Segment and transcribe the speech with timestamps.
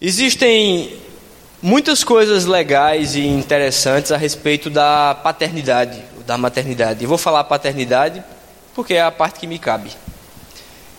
[0.00, 0.92] Existem
[1.62, 7.02] muitas coisas legais e interessantes a respeito da paternidade, da maternidade.
[7.02, 8.22] Eu vou falar paternidade
[8.74, 9.90] porque é a parte que me cabe.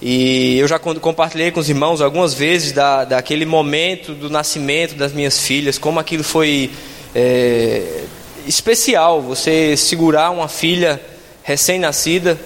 [0.01, 5.13] E eu já compartilhei com os irmãos algumas vezes da, daquele momento do nascimento das
[5.13, 6.71] minhas filhas, como aquilo foi
[7.13, 8.03] é,
[8.47, 9.21] especial.
[9.21, 10.99] Você segurar uma filha
[11.43, 12.39] recém-nascida,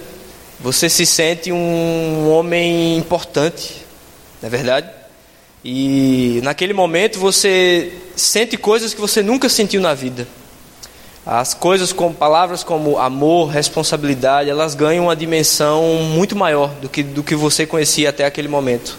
[0.60, 3.86] você se sente um homem importante,
[4.42, 5.01] não é verdade?
[5.64, 10.26] E naquele momento você sente coisas que você nunca sentiu na vida.
[11.24, 17.02] As coisas com palavras como amor, responsabilidade, elas ganham uma dimensão muito maior do que,
[17.02, 18.98] do que você conhecia até aquele momento.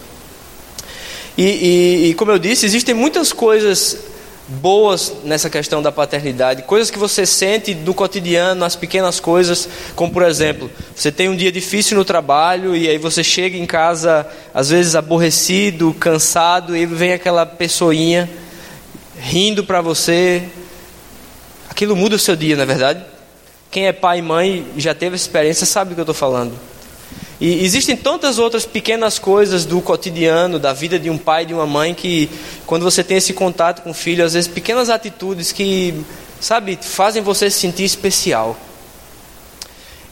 [1.36, 4.13] E, e, e como eu disse, existem muitas coisas
[4.46, 10.12] boas nessa questão da paternidade, coisas que você sente no cotidiano, nas pequenas coisas, como
[10.12, 14.26] por exemplo, você tem um dia difícil no trabalho e aí você chega em casa
[14.52, 18.28] às vezes aborrecido, cansado e vem aquela pessoinha
[19.18, 20.42] rindo para você.
[21.70, 23.04] Aquilo muda o seu dia, na é verdade?
[23.70, 26.52] Quem é pai e mãe já teve essa experiência sabe do que eu estou falando.
[27.40, 31.54] E existem tantas outras pequenas coisas do cotidiano, da vida de um pai e de
[31.54, 32.30] uma mãe, que
[32.64, 35.94] quando você tem esse contato com o filho, às vezes pequenas atitudes que,
[36.40, 38.56] sabe, fazem você se sentir especial.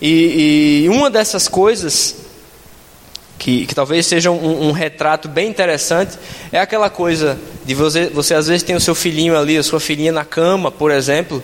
[0.00, 2.16] E, e uma dessas coisas,
[3.38, 6.18] que, que talvez seja um, um, retrato bem interessante,
[6.50, 9.78] é aquela coisa de você, você às vezes tem o seu filhinho ali, a sua
[9.78, 11.42] filhinha na cama, por exemplo,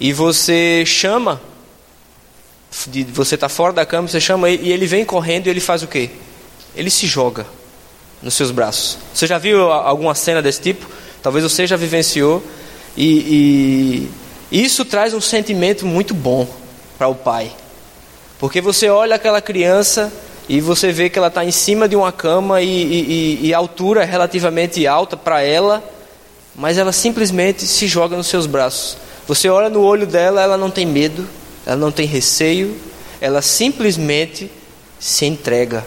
[0.00, 1.40] e você chama
[2.86, 5.60] de você está fora da cama, você chama ele e ele vem correndo e ele
[5.60, 6.10] faz o quê?
[6.74, 7.46] Ele se joga
[8.22, 8.98] nos seus braços.
[9.12, 10.86] Você já viu alguma cena desse tipo?
[11.22, 12.42] Talvez você já vivenciou.
[12.96, 14.08] E,
[14.50, 16.46] e isso traz um sentimento muito bom
[16.98, 17.50] para o pai.
[18.38, 20.12] Porque você olha aquela criança
[20.48, 23.58] e você vê que ela está em cima de uma cama e, e, e a
[23.58, 25.82] altura é relativamente alta para ela,
[26.54, 28.96] mas ela simplesmente se joga nos seus braços.
[29.28, 31.26] Você olha no olho dela, ela não tem medo,
[31.66, 32.76] ela não tem receio,
[33.20, 34.50] ela simplesmente
[34.98, 35.84] se entrega.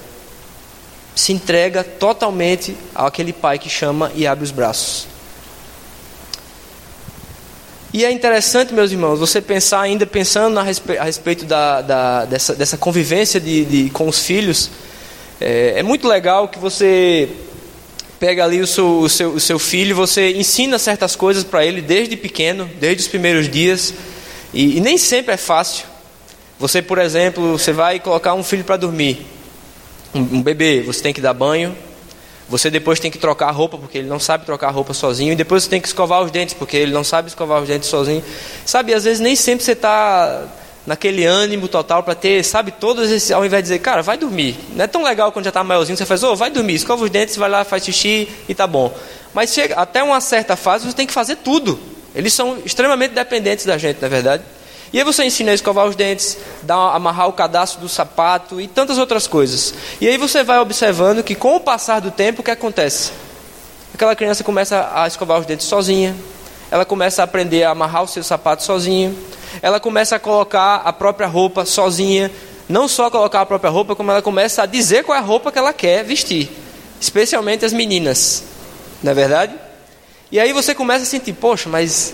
[1.15, 5.07] Se entrega totalmente àquele pai que chama e abre os braços.
[7.93, 12.25] E é interessante, meus irmãos, você pensar ainda pensando a respeito, a respeito da, da,
[12.25, 14.71] dessa, dessa convivência de, de, com os filhos.
[15.39, 17.29] É, é, muito legal que você
[18.19, 21.81] pega ali o seu, o seu, o seu filho, você ensina certas coisas para ele
[21.81, 23.93] desde pequeno, desde os primeiros dias.
[24.53, 25.85] E, e nem sempre é fácil.
[26.59, 29.25] Você, por exemplo, você vai colocar um filho para dormir,
[30.13, 31.75] um, um bebê, você tem que dar banho,
[32.47, 35.33] você depois tem que trocar a roupa, porque ele não sabe trocar a roupa sozinho.
[35.33, 37.89] E depois você tem que escovar os dentes, porque ele não sabe escovar os dentes
[37.89, 38.23] sozinho.
[38.65, 40.45] Sabe, às vezes nem sempre você está
[40.85, 43.31] naquele ânimo total para ter, sabe, todos esses.
[43.31, 44.57] Ao invés de dizer, cara, vai dormir.
[44.75, 47.03] Não é tão legal quando já está maiorzinho, você faz, ô, oh, vai dormir, escova
[47.03, 48.93] os dentes, vai lá, faz xixi e tá bom.
[49.33, 51.79] Mas chega, até uma certa fase você tem que fazer tudo.
[52.15, 54.43] Eles são extremamente dependentes da gente, na é verdade.
[54.93, 58.67] E aí você ensina a escovar os dentes, dar, amarrar o cadastro do sapato e
[58.67, 59.73] tantas outras coisas.
[59.99, 63.11] E aí você vai observando que com o passar do tempo, o que acontece?
[63.91, 66.15] Aquela criança começa a escovar os dentes sozinha,
[66.69, 69.17] ela começa a aprender a amarrar o seu sapato sozinho,
[69.63, 72.31] ela começa a colocar a própria roupa sozinha,
[72.69, 75.51] não só colocar a própria roupa, como ela começa a dizer qual é a roupa
[75.51, 76.51] que ela quer vestir,
[77.01, 78.43] especialmente as meninas,
[79.01, 79.62] não é verdade?
[80.33, 82.11] E aí você começa a sentir, poxa, mas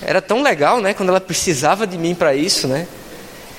[0.00, 0.94] era tão legal, né?
[0.94, 2.86] Quando ela precisava de mim para isso, né?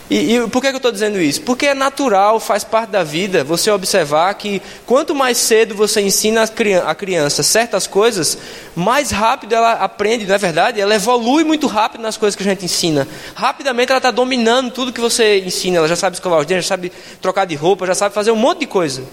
[0.10, 1.42] E, e, por que, eu estou dizendo isso?
[1.42, 6.50] Porque é natural, faz parte da vida, você observar que quanto mais cedo você ensina
[6.86, 8.38] a criança certas coisas,
[8.74, 10.80] mais rápido ela aprende, não é verdade?
[10.80, 13.06] Ela evolui muito rápido nas coisas que a gente ensina.
[13.36, 15.80] Rapidamente ela está dominando tudo que você ensina.
[15.80, 18.38] Ela já sabe escovar os dentes, já sabe trocar de roupa, já sabe fazer um
[18.38, 19.04] monte de coisa.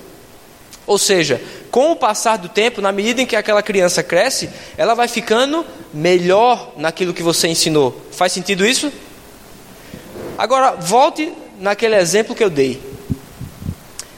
[0.87, 1.41] Ou seja,
[1.71, 5.65] com o passar do tempo, na medida em que aquela criança cresce, ela vai ficando
[5.93, 8.01] melhor naquilo que você ensinou.
[8.13, 8.93] Faz sentido isso?
[10.37, 12.81] Agora, volte naquele exemplo que eu dei.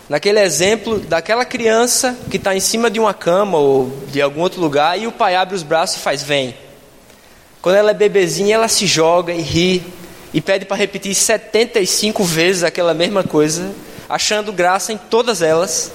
[0.08, 4.60] Naquele exemplo daquela criança que está em cima de uma cama ou de algum outro
[4.60, 6.54] lugar e o pai abre os braços e faz: Vem.
[7.60, 9.82] Quando ela é bebezinha, ela se joga e ri
[10.32, 13.74] e pede para repetir 75 vezes aquela mesma coisa,
[14.08, 15.90] achando graça em todas elas.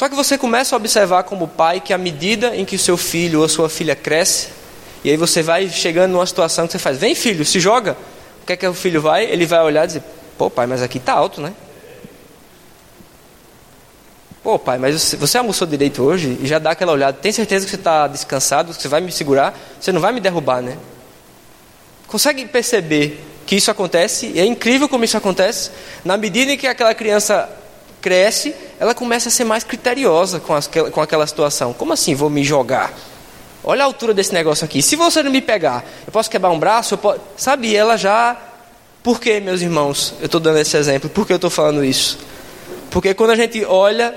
[0.00, 2.96] Só que você começa a observar como pai que à medida em que o seu
[2.96, 4.48] filho ou a sua filha cresce,
[5.04, 7.94] e aí você vai chegando numa situação que você faz, vem filho, se joga.
[8.42, 9.26] O que é que o filho vai?
[9.26, 10.02] Ele vai olhar e dizer,
[10.38, 11.52] pô pai, mas aqui está alto, né?
[14.42, 16.38] Pô pai, mas você almoçou direito hoje?
[16.40, 19.12] E já dá aquela olhada, tem certeza que você está descansado, que você vai me
[19.12, 19.54] segurar?
[19.78, 20.78] Você não vai me derrubar, né?
[22.06, 24.32] Consegue perceber que isso acontece?
[24.34, 25.70] E é incrível como isso acontece.
[26.02, 27.59] Na medida em que aquela criança
[28.00, 31.72] cresce, ela começa a ser mais criteriosa com, as, com aquela situação.
[31.72, 32.92] Como assim vou me jogar?
[33.62, 34.80] Olha a altura desse negócio aqui.
[34.80, 36.94] Se você não me pegar, eu posso quebrar um braço?
[36.94, 37.20] Eu posso...
[37.36, 38.36] Sabe, ela já.
[39.02, 40.14] Por que, meus irmãos?
[40.18, 41.10] Eu estou dando esse exemplo.
[41.10, 42.18] Por que eu estou falando isso?
[42.90, 44.14] Porque quando a gente olha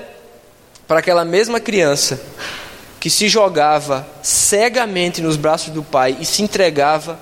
[0.88, 2.20] para aquela mesma criança
[2.98, 7.18] que se jogava cegamente nos braços do pai e se entregava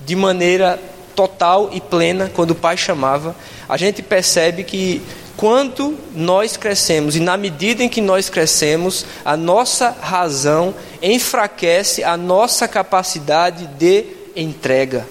[0.00, 0.80] de maneira
[1.14, 3.34] total e plena quando o pai chamava,
[3.68, 5.02] a gente percebe que
[5.40, 12.14] quando nós crescemos e na medida em que nós crescemos, a nossa razão enfraquece a
[12.14, 14.04] nossa capacidade de
[14.36, 15.08] entrega.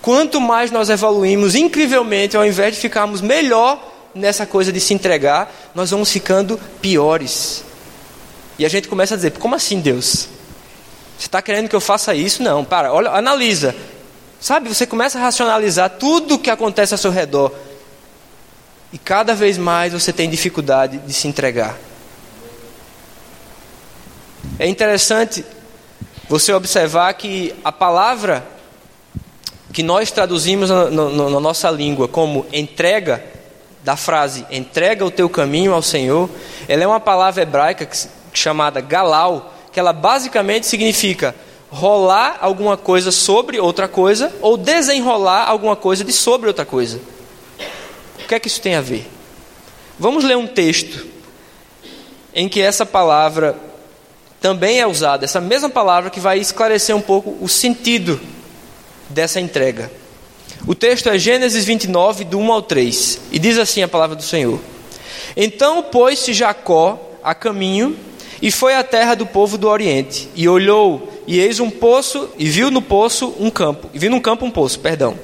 [0.00, 5.52] Quanto mais nós evoluímos incrivelmente, ao invés de ficarmos melhor nessa coisa de se entregar,
[5.74, 7.64] nós vamos ficando piores.
[8.56, 10.28] E a gente começa a dizer: como assim, Deus?
[11.18, 12.40] Você está querendo que eu faça isso?
[12.40, 13.74] Não, para, olha, analisa.
[14.40, 17.52] Sabe, você começa a racionalizar tudo o que acontece ao seu redor.
[18.94, 21.76] E cada vez mais você tem dificuldade de se entregar.
[24.56, 25.44] É interessante
[26.28, 28.46] você observar que a palavra
[29.72, 33.24] que nós traduzimos na, na, na, nossa língua como entrega,
[33.82, 36.30] da frase entrega o teu caminho ao Senhor,
[36.68, 37.88] ela é uma palavra hebraica
[38.32, 41.34] chamada galau, que ela basicamente significa
[41.68, 47.00] rolar alguma coisa sobre outra coisa ou desenrolar alguma coisa de sobre outra coisa.
[48.24, 49.06] O que é que isso tem a ver?
[49.98, 51.06] Vamos ler um texto
[52.34, 53.54] em que essa palavra
[54.40, 58.18] também é usada, essa mesma palavra que vai esclarecer um pouco o sentido
[59.10, 59.92] dessa entrega.
[60.66, 64.22] O texto é Gênesis 29, do 1 ao 3, e diz assim a palavra do
[64.22, 64.58] Senhor:
[65.36, 67.94] Então pôs-se Jacó a caminho
[68.40, 72.48] e foi à terra do povo do Oriente, e olhou, e eis um poço, e
[72.48, 75.14] viu no poço um campo, e viu num campo um poço, perdão.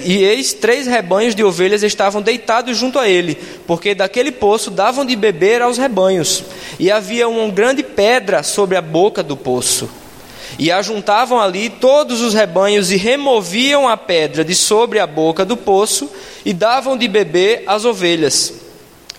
[0.00, 3.34] E eis três rebanhos de ovelhas estavam deitados junto a ele,
[3.66, 6.44] porque daquele poço davam de beber aos rebanhos.
[6.78, 9.88] E havia uma grande pedra sobre a boca do poço.
[10.58, 15.56] E ajuntavam ali todos os rebanhos e removiam a pedra de sobre a boca do
[15.56, 16.10] poço
[16.44, 18.54] e davam de beber às ovelhas.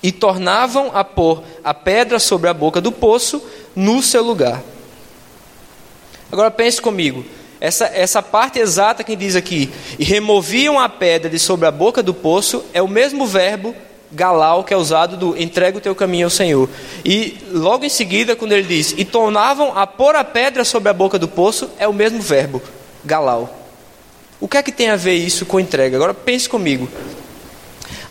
[0.01, 3.41] E tornavam a pôr a pedra sobre a boca do poço
[3.75, 4.61] no seu lugar.
[6.31, 7.25] Agora pense comigo.
[7.61, 12.01] Essa, essa parte exata que diz aqui, e removiam a pedra de sobre a boca
[12.01, 13.75] do poço, é o mesmo verbo
[14.11, 16.69] galau que é usado do entrega o teu caminho ao Senhor.
[17.05, 20.93] E logo em seguida, quando ele diz, e tornavam a pôr a pedra sobre a
[20.93, 22.61] boca do poço, é o mesmo verbo,
[23.03, 23.55] galau.
[24.39, 25.97] O que é que tem a ver isso com entrega?
[25.97, 26.89] Agora pense comigo.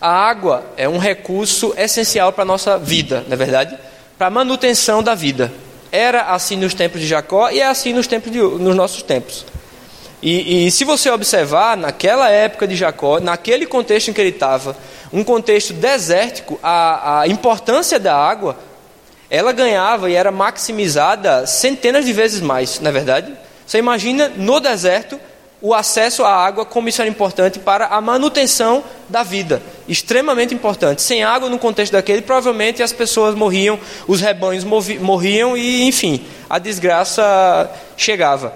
[0.01, 3.77] A água é um recurso essencial para a nossa vida, não é verdade?
[4.17, 5.53] Para a manutenção da vida.
[5.91, 9.45] Era assim nos tempos de Jacó e é assim nos, tempos de, nos nossos tempos.
[10.21, 14.77] E, e, se você observar, naquela época de Jacó, naquele contexto em que ele estava,
[15.13, 18.57] um contexto desértico, a, a importância da água,
[19.31, 23.33] ela ganhava e era maximizada centenas de vezes mais, não é verdade?
[23.67, 25.21] Você imagina no deserto
[25.61, 29.61] o acesso à água, como isso era importante para a manutenção da vida.
[29.89, 31.03] Extremamente importante.
[31.03, 36.59] Sem água, no contexto daquele, provavelmente as pessoas morriam, os rebanhos morriam e, enfim, a
[36.59, 38.53] desgraça chegava.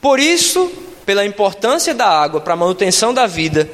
[0.00, 0.70] Por isso,
[1.04, 3.68] pela importância da água para a manutenção da vida,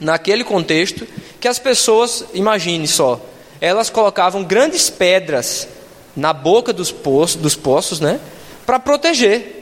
[0.00, 1.06] naquele contexto,
[1.38, 3.20] que as pessoas, imagine só,
[3.60, 5.68] elas colocavam grandes pedras
[6.16, 8.18] na boca dos poços, dos poços né,
[8.66, 9.59] para proteger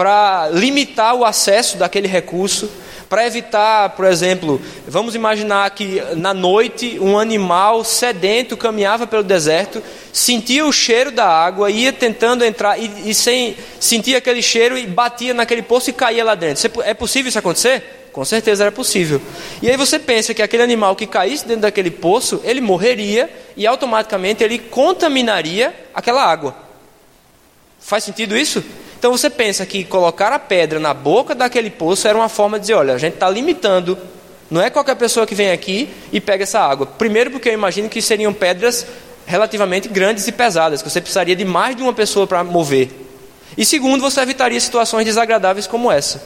[0.00, 2.70] para limitar o acesso daquele recurso,
[3.06, 9.82] para evitar, por exemplo, vamos imaginar que na noite um animal sedento caminhava pelo deserto,
[10.10, 14.86] sentia o cheiro da água, ia tentando entrar e, e sem sentia aquele cheiro e
[14.86, 16.70] batia naquele poço e caía lá dentro.
[16.82, 18.08] É possível isso acontecer?
[18.10, 19.20] Com certeza era possível.
[19.60, 23.66] E aí você pensa que aquele animal que caísse dentro daquele poço, ele morreria e
[23.66, 26.56] automaticamente ele contaminaria aquela água.
[27.78, 28.64] Faz sentido isso?
[29.00, 32.64] Então você pensa que colocar a pedra na boca daquele poço era uma forma de
[32.64, 33.96] dizer: olha, a gente está limitando.
[34.50, 36.84] Não é qualquer pessoa que vem aqui e pega essa água.
[36.84, 38.86] Primeiro, porque eu imagino que seriam pedras
[39.24, 42.90] relativamente grandes e pesadas, que você precisaria de mais de uma pessoa para mover.
[43.56, 46.22] E segundo, você evitaria situações desagradáveis como essa.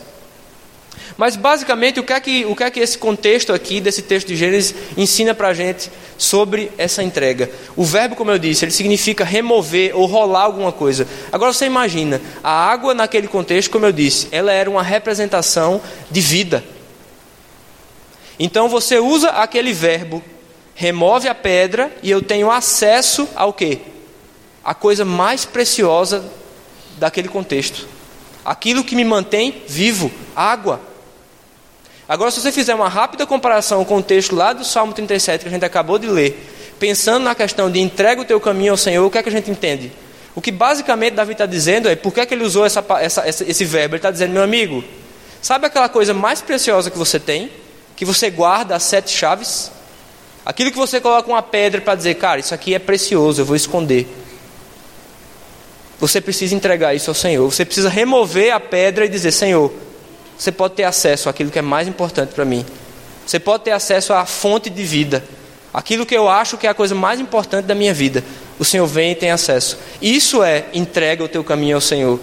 [1.17, 4.29] Mas basicamente, o que, é que, o que é que esse contexto aqui, desse texto
[4.29, 7.51] de Gênesis, ensina para a gente sobre essa entrega?
[7.77, 11.07] O verbo, como eu disse, ele significa remover ou rolar alguma coisa.
[11.31, 16.21] Agora você imagina, a água naquele contexto, como eu disse, ela era uma representação de
[16.21, 16.65] vida.
[18.39, 20.23] Então você usa aquele verbo,
[20.75, 23.79] remove a pedra e eu tenho acesso ao quê?
[24.65, 26.25] A coisa mais preciosa
[26.99, 27.87] daquele contexto.
[28.45, 30.81] Aquilo que me mantém vivo, água.
[32.09, 35.49] Agora, se você fizer uma rápida comparação com o texto lá do Salmo 37 que
[35.49, 39.07] a gente acabou de ler, pensando na questão de entrega o teu caminho ao Senhor,
[39.07, 39.91] o que é que a gente entende?
[40.35, 43.25] O que basicamente Davi está dizendo é, por que, é que ele usou essa, essa,
[43.27, 43.95] esse verbo?
[43.95, 44.85] Ele está dizendo, meu amigo,
[45.41, 47.51] sabe aquela coisa mais preciosa que você tem?
[47.97, 49.71] Que você guarda as sete chaves?
[50.45, 53.57] Aquilo que você coloca uma pedra para dizer, cara, isso aqui é precioso, eu vou
[53.57, 54.07] esconder.
[56.05, 57.51] Você precisa entregar isso ao Senhor.
[57.51, 59.73] Você precisa remover a pedra e dizer: Senhor,
[60.37, 62.63] você pode ter acesso àquilo que é mais importante para mim.
[63.27, 65.25] Você pode ter acesso à fonte de vida.
[65.73, 68.23] Aquilo que eu acho que é a coisa mais importante da minha vida.
[68.59, 69.79] O Senhor vem e tem acesso.
[70.03, 72.21] Isso é entrega o teu caminho ao Senhor.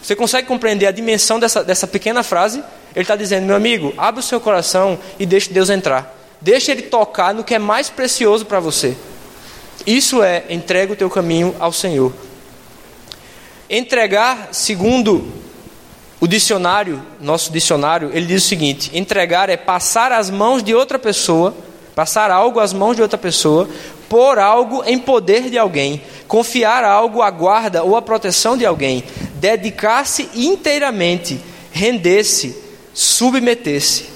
[0.00, 2.62] Você consegue compreender a dimensão dessa, dessa pequena frase?
[2.94, 6.16] Ele está dizendo, meu amigo, abre o seu coração e deixe Deus entrar.
[6.40, 8.96] Deixe Ele tocar no que é mais precioso para você.
[9.84, 12.12] Isso é entrega o teu caminho ao Senhor.
[13.68, 15.26] Entregar, segundo
[16.20, 20.98] o dicionário, nosso dicionário, ele diz o seguinte: entregar é passar as mãos de outra
[20.98, 21.54] pessoa,
[21.94, 23.68] passar algo às mãos de outra pessoa,
[24.08, 29.02] pôr algo em poder de alguém, confiar algo à guarda ou à proteção de alguém,
[29.34, 31.40] dedicar-se inteiramente,
[31.72, 32.56] render-se,
[32.94, 34.14] submeter-se.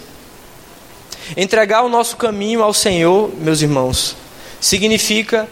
[1.36, 4.16] Entregar o nosso caminho ao Senhor, meus irmãos,
[4.60, 5.48] significa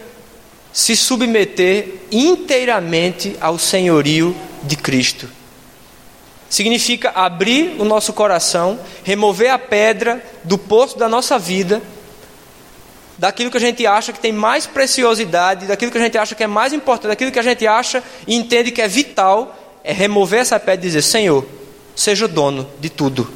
[0.73, 5.29] se submeter inteiramente ao senhorio de Cristo.
[6.49, 11.83] Significa abrir o nosso coração, remover a pedra do poço da nossa vida,
[13.19, 16.45] daquilo que a gente acha que tem mais preciosidade, daquilo que a gente acha que
[16.45, 20.41] é mais importante, daquilo que a gente acha e entende que é vital, é remover
[20.41, 21.47] essa pedra e dizer: Senhor,
[21.95, 23.29] seja o dono de tudo.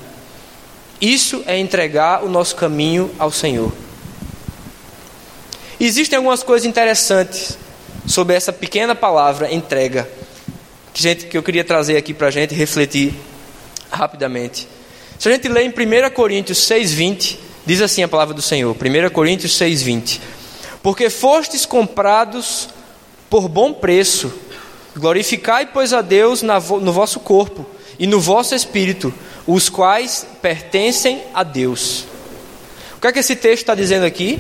[1.01, 3.73] Isso é entregar o nosso caminho ao Senhor.
[5.85, 7.59] Existem algumas coisas interessantes
[8.07, 10.09] sobre essa pequena palavra entrega,
[10.95, 13.13] que, gente, que eu queria trazer aqui para a gente refletir
[13.91, 14.69] rapidamente.
[15.19, 17.37] Se a gente lê em 1 Coríntios 6,20,
[17.67, 20.21] diz assim a palavra do Senhor, 1 Coríntios 6,20:
[20.85, 22.69] Porque fostes comprados
[23.29, 24.33] por bom preço,
[24.95, 27.67] glorificai, pois, a Deus no vosso corpo
[27.99, 29.13] e no vosso espírito,
[29.49, 32.05] os quais pertencem a Deus.
[32.97, 34.39] O que é que esse texto está dizendo aqui?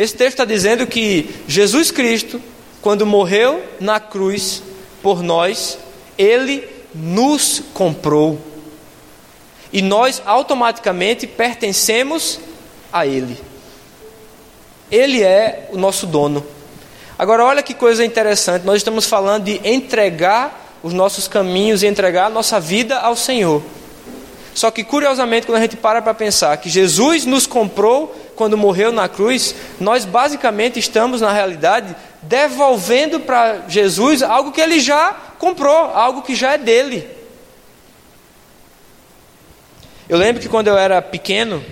[0.00, 2.40] Esse texto está dizendo que Jesus Cristo,
[2.80, 4.62] quando morreu na cruz
[5.02, 5.76] por nós,
[6.16, 8.40] ele nos comprou.
[9.70, 12.40] E nós automaticamente pertencemos
[12.90, 13.36] a Ele.
[14.90, 16.46] Ele é o nosso dono.
[17.18, 22.24] Agora, olha que coisa interessante: nós estamos falando de entregar os nossos caminhos e entregar
[22.24, 23.62] a nossa vida ao Senhor.
[24.54, 28.90] Só que, curiosamente, quando a gente para para pensar que Jesus nos comprou quando morreu
[28.90, 35.76] na cruz, nós basicamente estamos, na realidade, devolvendo para Jesus algo que ele já comprou,
[35.76, 37.06] algo que já é dele.
[40.08, 41.62] Eu lembro que quando eu era pequeno,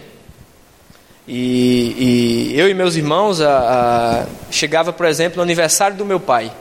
[1.27, 6.21] e, e eu e meus irmãos a, a, chegava, por exemplo, no aniversário do meu
[6.21, 6.53] pai.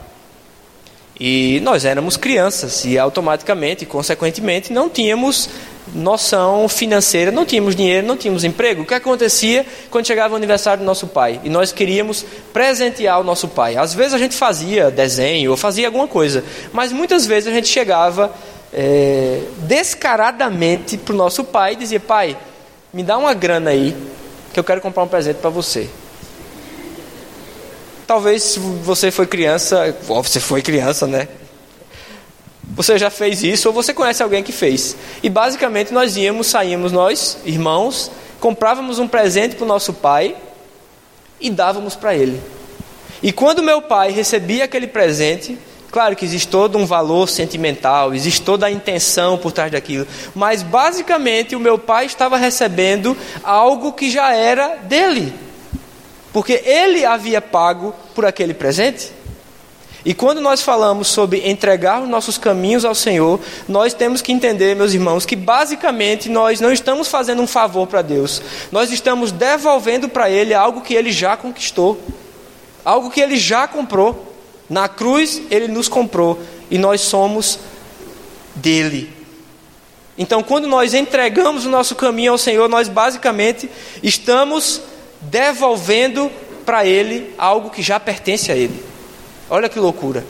[1.20, 5.50] E nós éramos crianças e automaticamente, consequentemente, não tínhamos
[5.94, 8.82] noção financeira, não tínhamos dinheiro, não tínhamos emprego.
[8.82, 13.24] O que acontecia quando chegava o aniversário do nosso pai e nós queríamos presentear o
[13.24, 13.76] nosso pai?
[13.76, 17.68] Às vezes a gente fazia desenho ou fazia alguma coisa, mas muitas vezes a gente
[17.68, 18.32] chegava
[18.72, 22.36] é, descaradamente para o nosso pai e dizia: Pai,
[22.92, 23.96] me dá uma grana aí
[24.52, 25.88] que eu quero comprar um presente para você.
[28.08, 31.28] Talvez você foi criança, você foi criança, né?
[32.74, 34.96] Você já fez isso ou você conhece alguém que fez.
[35.22, 38.10] E basicamente nós íamos, saímos nós, irmãos,
[38.40, 40.34] comprávamos um presente para o nosso pai
[41.38, 42.40] e dávamos para ele.
[43.22, 45.58] E quando meu pai recebia aquele presente,
[45.90, 50.62] claro que existe todo um valor sentimental, existe toda a intenção por trás daquilo, mas
[50.62, 55.30] basicamente o meu pai estava recebendo algo que já era dele,
[56.38, 59.10] porque ele havia pago por aquele presente.
[60.04, 64.76] E quando nós falamos sobre entregar os nossos caminhos ao Senhor, nós temos que entender,
[64.76, 68.40] meus irmãos, que basicamente nós não estamos fazendo um favor para Deus,
[68.70, 72.00] nós estamos devolvendo para Ele algo que Ele já conquistou,
[72.84, 74.32] algo que Ele já comprou.
[74.70, 76.38] Na cruz, Ele nos comprou
[76.70, 77.58] e nós somos
[78.54, 79.12] dele.
[80.16, 83.68] Então, quando nós entregamos o nosso caminho ao Senhor, nós basicamente
[84.04, 84.80] estamos
[85.30, 86.30] devolvendo
[86.64, 88.82] para Ele algo que já pertence a Ele.
[89.48, 90.24] Olha que loucura.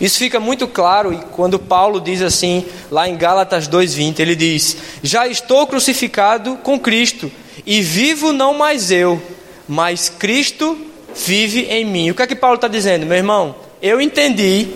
[0.00, 5.26] Isso fica muito claro quando Paulo diz assim, lá em Gálatas 2:20, ele diz: "Já
[5.28, 7.30] estou crucificado com Cristo,
[7.64, 9.22] e vivo não mais eu,
[9.68, 10.76] mas Cristo
[11.14, 12.10] vive em mim".
[12.10, 13.54] O que é que Paulo está dizendo, meu irmão?
[13.80, 14.68] Eu entendi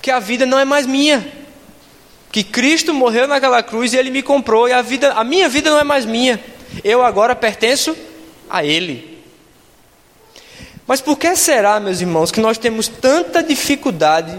[0.00, 1.26] que a vida não é mais minha,
[2.30, 5.70] Que Cristo morreu naquela cruz e ele me comprou e a vida, a minha vida
[5.70, 6.40] não é mais minha.
[6.82, 7.96] Eu agora pertenço
[8.48, 9.22] a ele.
[10.86, 14.38] Mas por que será, meus irmãos, que nós temos tanta dificuldade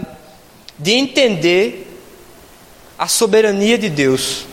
[0.78, 2.00] de entender
[2.98, 4.46] a soberania de Deus?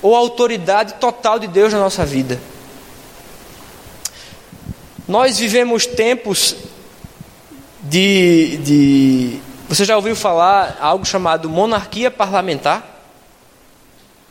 [0.00, 2.40] Ou a autoridade total de Deus na nossa vida?
[5.06, 6.56] Nós vivemos tempos
[7.82, 9.40] de, de.
[9.68, 12.94] Você já ouviu falar algo chamado monarquia parlamentar?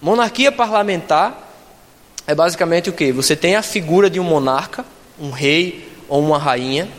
[0.02, 1.45] Monarquia parlamentar
[2.28, 3.12] é basicamente o que?
[3.12, 4.84] Você tem a figura de um monarca,
[5.20, 6.90] um rei ou uma rainha,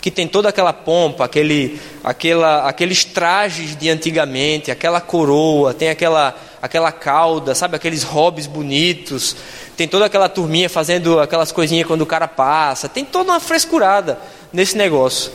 [0.00, 6.34] que tem toda aquela pompa, aquele, aquela, aqueles trajes de antigamente, aquela coroa, tem aquela,
[6.62, 9.36] aquela cauda, sabe, aqueles hobbies bonitos,
[9.76, 14.18] tem toda aquela turminha fazendo aquelas coisinhas quando o cara passa, tem toda uma frescurada
[14.52, 15.32] nesse negócio.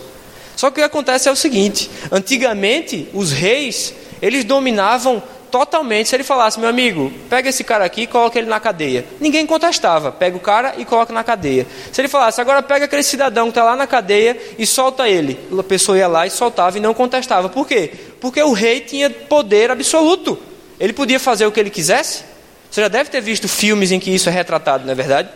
[0.55, 5.21] Só que o que acontece é o seguinte: antigamente os reis eles dominavam
[5.55, 6.09] totalmente.
[6.09, 9.45] Se ele falasse, meu amigo, pega esse cara aqui e coloca ele na cadeia, ninguém
[9.45, 10.11] contestava.
[10.11, 11.65] Pega o cara e coloca na cadeia.
[11.93, 15.39] Se ele falasse, agora pega aquele cidadão que está lá na cadeia e solta ele,
[15.57, 17.47] a pessoa ia lá e soltava e não contestava.
[17.47, 17.89] Por quê?
[18.19, 20.37] Porque o rei tinha poder absoluto.
[20.77, 22.25] Ele podia fazer o que ele quisesse.
[22.69, 25.29] Você já deve ter visto filmes em que isso é retratado, não é verdade?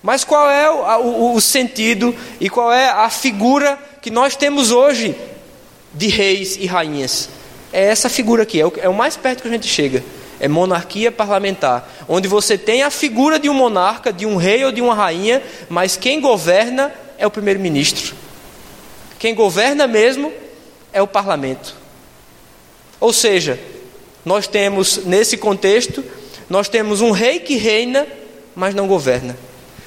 [0.00, 4.70] Mas qual é o, o, o sentido e qual é a figura que nós temos
[4.70, 5.16] hoje
[5.92, 7.39] de reis e rainhas?
[7.72, 10.02] É essa figura aqui, é o, é o mais perto que a gente chega.
[10.38, 14.72] É monarquia parlamentar, onde você tem a figura de um monarca, de um rei ou
[14.72, 18.14] de uma rainha, mas quem governa é o primeiro-ministro.
[19.18, 20.32] Quem governa mesmo
[20.92, 21.74] é o parlamento.
[22.98, 23.60] Ou seja,
[24.24, 26.02] nós temos nesse contexto
[26.50, 28.04] nós temos um rei que reina,
[28.56, 29.38] mas não governa.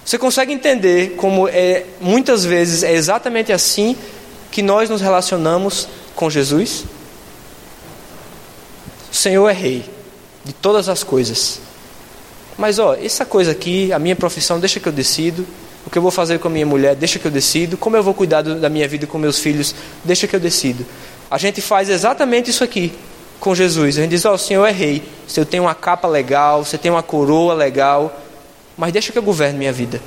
[0.06, 3.98] Você consegue entender como é muitas vezes é exatamente assim
[4.50, 6.86] que nós nos relacionamos com Jesus?
[9.14, 9.86] O Senhor é rei
[10.44, 11.60] de todas as coisas.
[12.58, 15.46] Mas ó, essa coisa aqui, a minha profissão, deixa que eu decido.
[15.86, 17.78] O que eu vou fazer com a minha mulher, deixa que eu decido.
[17.78, 20.84] Como eu vou cuidar da minha vida com meus filhos, deixa que eu decido.
[21.30, 22.92] A gente faz exatamente isso aqui
[23.40, 24.00] com Jesus.
[24.00, 25.04] A gente diz: Ó, oh, o Senhor é rei.
[25.28, 28.20] Você tem uma capa legal, você tem uma coroa legal,
[28.76, 30.02] mas deixa que eu governe minha vida.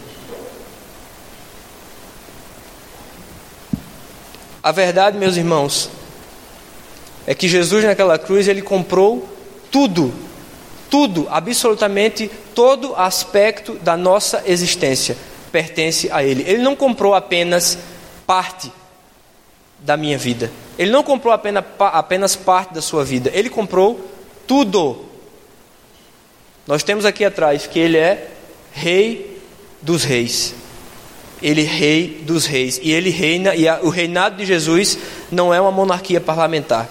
[4.60, 5.90] A verdade, meus irmãos,
[7.26, 9.28] é que Jesus naquela cruz ele comprou
[9.70, 10.12] tudo,
[10.88, 15.16] tudo, absolutamente todo aspecto da nossa existência
[15.56, 16.44] pertence a Ele.
[16.46, 17.78] Ele não comprou apenas
[18.26, 18.70] parte
[19.78, 20.50] da minha vida.
[20.78, 23.98] Ele não comprou apenas, apenas parte da sua vida, ele comprou
[24.46, 25.06] tudo.
[26.66, 28.28] Nós temos aqui atrás que ele é
[28.72, 29.40] rei
[29.80, 30.54] dos reis.
[31.42, 32.78] Ele é rei dos reis.
[32.82, 34.98] E ele reina, e a, o reinado de Jesus
[35.30, 36.88] não é uma monarquia parlamentar.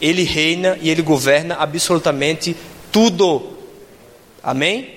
[0.00, 2.56] Ele reina e ele governa absolutamente
[2.92, 3.56] tudo.
[4.42, 4.90] Amém?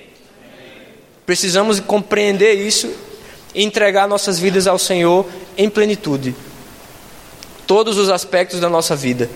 [1.26, 2.92] Precisamos compreender isso
[3.54, 6.34] e entregar nossas vidas ao Senhor em plenitude
[7.70, 9.30] todos os aspectos da nossa vida.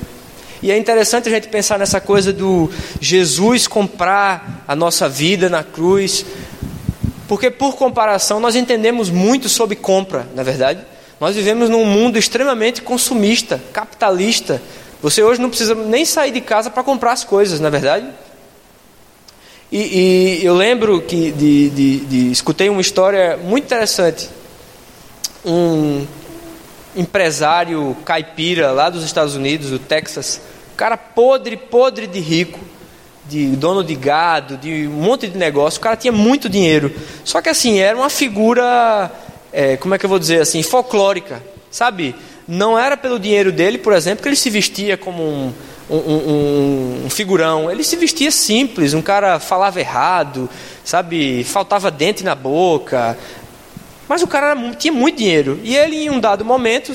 [0.61, 2.69] E é interessante a gente pensar nessa coisa do
[3.01, 6.27] Jesus comprar a nossa vida na cruz,
[7.29, 10.81] porque por comparação nós entendemos muito sobre compra, na é verdade.
[11.21, 14.61] Nós vivemos num mundo extremamente consumista, capitalista.
[15.05, 18.09] Você hoje não precisa nem sair de casa para comprar as coisas, na é verdade.
[19.71, 24.31] E, e, eu lembro que de, de, de, escutei uma história muito interessante.
[25.45, 26.07] Um
[26.97, 30.41] empresário caipira lá dos Estados Unidos, do Texas,
[30.75, 32.61] cara podre, podre de rico,
[33.29, 36.91] de dono de gado, de um monte de negócio, o cara tinha muito dinheiro.
[37.25, 39.13] Só que assim, era uma figura,
[39.53, 42.15] é, como é que eu vou dizer assim, folclórica, sabe?
[42.47, 45.53] Não era pelo dinheiro dele, por exemplo, que ele se vestia como um,
[45.89, 47.71] um, um, um figurão.
[47.71, 50.49] Ele se vestia simples, um cara falava errado,
[50.85, 51.43] sabe?
[51.45, 53.17] Faltava dente na boca,
[54.09, 55.59] mas o cara tinha muito dinheiro.
[55.63, 56.93] E ele, em um dado momento,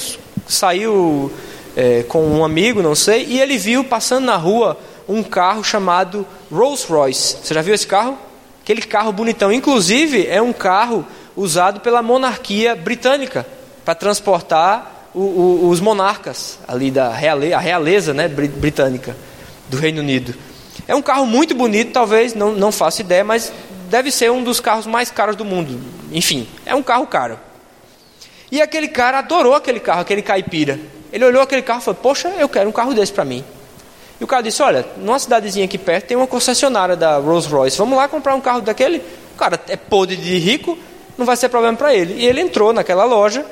[0.48, 1.32] saiu
[1.76, 6.26] é, com um amigo, não sei, e ele viu passando na rua um carro chamado
[6.52, 7.38] Rolls Royce.
[7.42, 8.18] Você já viu esse carro?
[8.62, 9.52] Aquele carro bonitão.
[9.52, 11.04] Inclusive, é um carro
[11.36, 13.46] usado pela monarquia britânica
[13.84, 19.16] para transportar o, o, os monarcas ali da realeza, a realeza né, britânica
[19.68, 20.36] do Reino Unido.
[20.88, 23.52] É um carro muito bonito, talvez, não, não faço ideia, mas
[23.90, 25.80] deve ser um dos carros mais caros do mundo.
[26.12, 27.40] Enfim, é um carro caro.
[28.52, 30.80] E aquele cara adorou aquele carro, aquele caipira.
[31.12, 33.44] Ele olhou aquele carro e falou: Poxa, eu quero um carro desse para mim.
[34.20, 37.78] E o cara disse: Olha, numa cidadezinha aqui perto tem uma concessionária da Rolls Royce.
[37.78, 38.98] Vamos lá comprar um carro daquele?
[39.36, 40.78] O cara é podre de rico,
[41.18, 42.16] não vai ser problema para ele.
[42.16, 43.46] E ele entrou naquela loja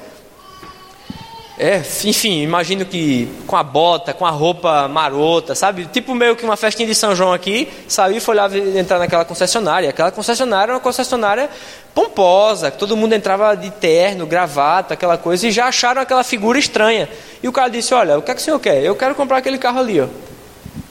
[1.59, 5.87] É, enfim, imagino que com a bota, com a roupa marota, sabe?
[5.87, 9.25] Tipo meio que uma festinha de São João aqui, saiu e foi lá entrar naquela
[9.25, 9.89] concessionária.
[9.89, 11.49] Aquela concessionária era uma concessionária
[11.95, 17.09] pomposa, todo mundo entrava de terno, gravata, aquela coisa, e já acharam aquela figura estranha.
[17.41, 18.83] E o cara disse: Olha, o que é que o senhor quer?
[18.83, 20.07] Eu quero comprar aquele carro ali, ó.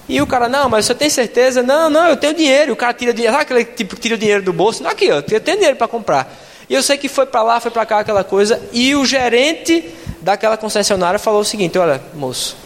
[0.09, 1.63] E o cara, não, mas você tem certeza?
[1.63, 2.73] Não, não, eu tenho dinheiro.
[2.73, 4.83] O cara tira dinheiro, sabe aquele tipo que tira dinheiro do bolso?
[4.83, 6.29] Não, aqui, ó, eu tenho dinheiro para comprar.
[6.69, 8.61] E eu sei que foi para lá, foi para cá, aquela coisa.
[8.73, 9.85] E o gerente
[10.21, 12.57] daquela concessionária falou o seguinte: Olha, moço,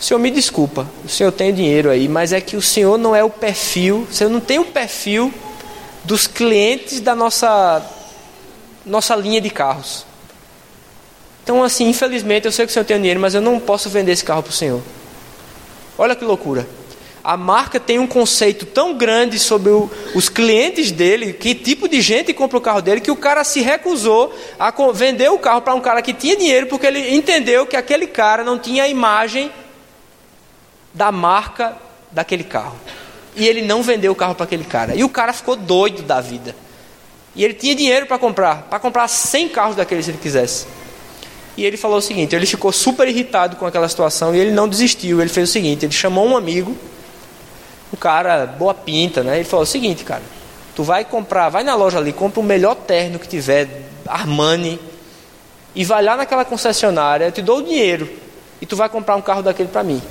[0.00, 3.14] o senhor me desculpa, o senhor tem dinheiro aí, mas é que o senhor não
[3.16, 5.32] é o perfil, o senhor não tem o perfil
[6.04, 7.84] dos clientes da nossa,
[8.86, 10.06] nossa linha de carros.
[11.42, 14.12] Então, assim, infelizmente, eu sei que o senhor tem dinheiro, mas eu não posso vender
[14.12, 14.82] esse carro para o senhor.
[15.96, 16.66] Olha que loucura.
[17.28, 22.00] A marca tem um conceito tão grande sobre o, os clientes dele, que tipo de
[22.00, 25.74] gente compra o carro dele, que o cara se recusou a vender o carro para
[25.74, 29.52] um cara que tinha dinheiro, porque ele entendeu que aquele cara não tinha a imagem
[30.94, 31.76] da marca
[32.10, 32.76] daquele carro.
[33.36, 34.94] E ele não vendeu o carro para aquele cara.
[34.94, 36.56] E o cara ficou doido da vida.
[37.36, 40.66] E ele tinha dinheiro para comprar, para comprar 100 carros daqueles se ele quisesse.
[41.58, 44.66] E ele falou o seguinte: ele ficou super irritado com aquela situação e ele não
[44.66, 45.20] desistiu.
[45.20, 46.74] Ele fez o seguinte: ele chamou um amigo
[47.92, 49.36] um cara boa pinta, né?
[49.36, 50.22] Ele falou o seguinte, cara,
[50.74, 53.68] tu vai comprar, vai na loja ali, compra o melhor terno que tiver,
[54.06, 54.78] Armani,
[55.74, 58.08] e vai lá naquela concessionária, eu te dou o dinheiro
[58.60, 60.02] e tu vai comprar um carro daquele para mim.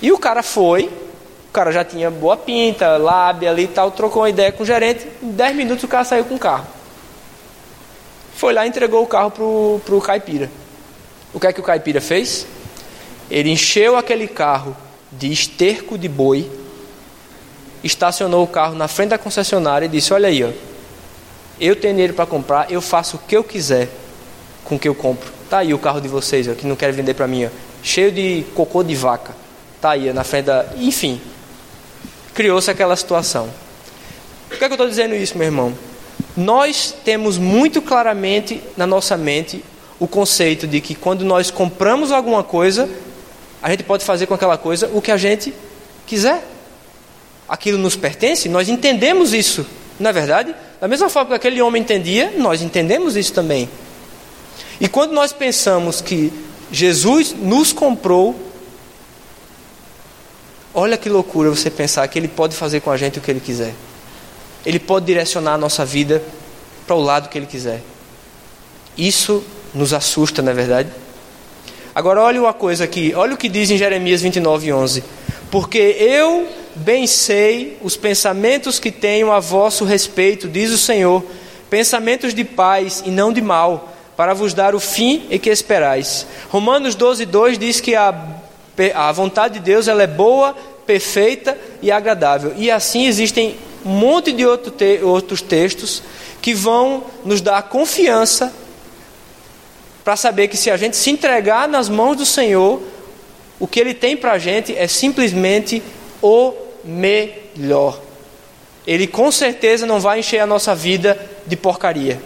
[0.00, 4.22] E o cara foi, o cara já tinha boa pinta, lábia ali e tal, trocou
[4.22, 6.66] uma ideia com o gerente, em 10 minutos o cara saiu com o carro.
[8.34, 10.50] Foi lá e entregou o carro pro, pro caipira.
[11.32, 12.46] O que é que o caipira fez?
[13.30, 14.76] Ele encheu aquele carro
[15.10, 16.50] de esterco de boi
[17.82, 20.50] estacionou o carro na frente da concessionária e disse: Olha aí, ó,
[21.60, 23.88] eu tenho dinheiro para comprar, eu faço o que eu quiser
[24.64, 25.30] com o que eu compro.
[25.50, 27.48] Tá aí o carro de vocês, ó, que não querem vender para mim, ó,
[27.82, 29.34] cheio de cocô de vaca.
[29.80, 30.66] Tá aí, ó, na frente da.
[30.76, 31.20] Enfim,
[32.34, 33.48] criou-se aquela situação.
[34.48, 35.72] Por que, é que eu estou dizendo isso, meu irmão?
[36.36, 39.64] Nós temos muito claramente na nossa mente
[39.98, 42.88] o conceito de que quando nós compramos alguma coisa,
[43.62, 45.54] a gente pode fazer com aquela coisa o que a gente
[46.06, 46.42] quiser
[47.52, 49.66] aquilo nos pertence, nós entendemos isso,
[50.00, 50.54] não é verdade?
[50.80, 53.68] Da mesma forma que aquele homem entendia, nós entendemos isso também.
[54.80, 56.32] E quando nós pensamos que
[56.72, 58.34] Jesus nos comprou,
[60.72, 63.38] olha que loucura você pensar que Ele pode fazer com a gente o que Ele
[63.38, 63.74] quiser.
[64.64, 66.22] Ele pode direcionar a nossa vida
[66.86, 67.82] para o lado que Ele quiser.
[68.96, 70.88] Isso nos assusta, não é verdade?
[71.94, 75.04] Agora olha uma coisa aqui, olha o que diz em Jeremias 29, 11.
[75.50, 81.24] Porque eu bem sei os pensamentos que tenho a vosso respeito, diz o Senhor,
[81.68, 86.26] pensamentos de paz e não de mal, para vos dar o fim e que esperais.
[86.50, 88.14] Romanos 12, 2 diz que a,
[88.94, 90.54] a vontade de Deus ela é boa,
[90.86, 92.52] perfeita e agradável.
[92.56, 96.02] E assim existem um monte de outro te, outros textos
[96.40, 98.52] que vão nos dar confiança
[100.04, 102.82] para saber que se a gente se entregar nas mãos do Senhor,
[103.58, 105.82] o que Ele tem para a gente é simplesmente
[106.22, 106.54] o
[106.84, 108.00] melhor.
[108.86, 112.20] Ele com certeza não vai encher a nossa vida de porcaria.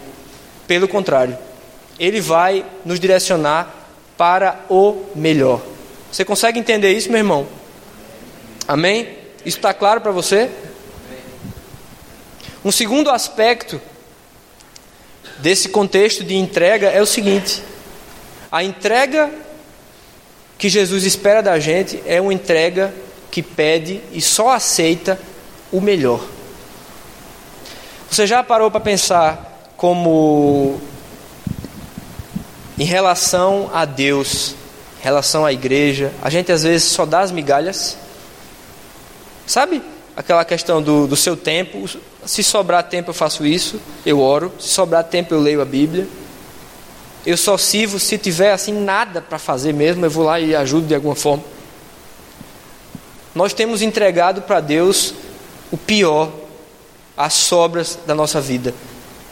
[0.67, 1.37] Pelo contrário,
[1.99, 3.73] ele vai nos direcionar
[4.17, 5.61] para o melhor.
[6.11, 7.47] Você consegue entender isso, meu irmão?
[8.67, 9.17] Amém?
[9.45, 10.49] Isso está claro para você?
[12.65, 13.79] Um segundo aspecto
[15.39, 17.61] desse contexto de entrega é o seguinte:
[18.51, 19.31] a entrega
[20.57, 22.93] que Jesus espera da gente é uma entrega
[23.37, 25.19] que pede e só aceita
[25.71, 26.19] o melhor.
[28.09, 30.81] Você já parou para pensar como
[32.79, 34.55] em relação a Deus,
[34.99, 37.95] em relação à igreja, a gente às vezes só dá as migalhas?
[39.45, 39.83] Sabe
[40.15, 41.87] aquela questão do, do seu tempo?
[42.25, 44.51] Se sobrar tempo eu faço isso, eu oro.
[44.59, 46.07] Se sobrar tempo eu leio a Bíblia.
[47.23, 50.87] Eu só sirvo se tiver assim nada para fazer mesmo, eu vou lá e ajudo
[50.87, 51.56] de alguma forma
[53.37, 55.13] nós temos entregado para Deus
[55.71, 56.31] o pior,
[57.15, 58.73] as sobras da nossa vida.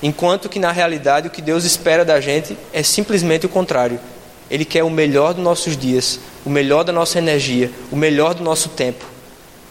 [0.03, 3.99] Enquanto que na realidade o que Deus espera da gente é simplesmente o contrário.
[4.47, 8.43] Ele quer o melhor dos nossos dias, o melhor da nossa energia, o melhor do
[8.43, 9.03] nosso tempo.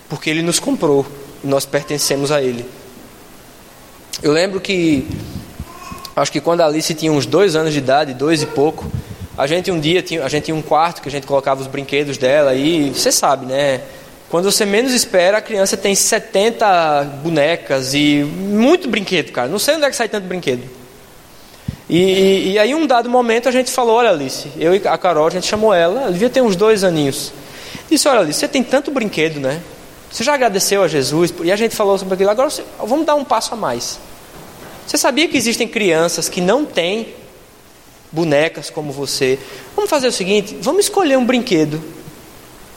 [0.09, 1.07] Porque Ele nos comprou
[1.45, 2.69] e nós pertencemos a Ele.
[4.21, 5.07] Eu lembro que,
[6.17, 8.91] acho que quando a Alice tinha uns dois anos de idade, dois e pouco,
[9.39, 11.69] a gente um dia tinha, a gente tinha um quarto que a gente colocava os
[11.69, 13.81] brinquedos dela e você sabe, né?
[14.35, 19.47] Quando você menos espera, a criança tem 70 bonecas e muito brinquedo, cara.
[19.47, 20.69] Não sei onde é que sai tanto brinquedo.
[21.89, 24.99] E, e, e, aí, um dado momento, a gente falou: Olha, Alice, eu e a
[24.99, 27.33] Carol, a gente chamou ela, ela devia ter uns dois aninhos.
[27.89, 29.63] Disse: Olha, Alice, você tem tanto brinquedo, né?
[30.11, 31.33] Você já agradeceu a Jesus?
[31.45, 32.31] E a gente falou sobre aquilo.
[32.31, 34.01] Agora, você, vamos dar um passo a mais.
[34.85, 37.15] Você sabia que existem crianças que não têm
[38.11, 39.39] bonecas como você?
[39.77, 41.81] Vamos fazer o seguinte: vamos escolher um brinquedo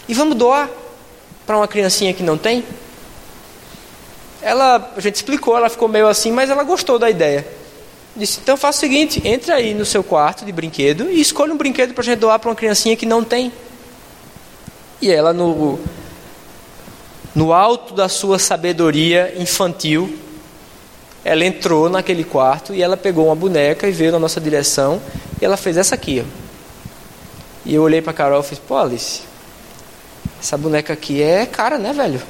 [0.08, 0.70] e vamos doar
[1.48, 2.64] para uma criancinha que não tem?
[4.42, 7.48] Ela, a gente explicou, ela ficou meio assim, mas ela gostou da ideia.
[8.16, 11.58] Disse: então faça o seguinte: entre aí no seu quarto de brinquedo e escolha um
[11.58, 13.52] brinquedo para a gente doar para uma criancinha que não tem.
[15.02, 15.80] E ela, no,
[17.34, 20.18] no alto da sua sabedoria infantil,
[21.24, 25.02] ela entrou naquele quarto e ela pegou uma boneca e veio na nossa direção
[25.42, 26.26] e ela fez essa aqui.
[26.26, 26.48] Ó.
[27.66, 29.22] E eu olhei para Carol e fiz: pô, Alice,
[30.40, 32.22] essa boneca aqui é cara, né, velho?